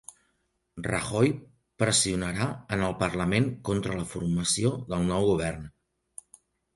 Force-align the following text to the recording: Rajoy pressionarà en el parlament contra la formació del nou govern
Rajoy 0.85 1.27
pressionarà 1.83 2.47
en 2.77 2.85
el 2.87 2.95
parlament 3.01 3.49
contra 3.69 3.99
la 3.99 4.07
formació 4.15 4.73
del 4.95 5.05
nou 5.11 5.27
govern 5.29 5.69